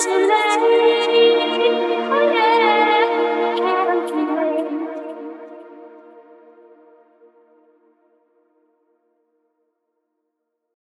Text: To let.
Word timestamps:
To 0.00 0.08
let. 0.08 0.49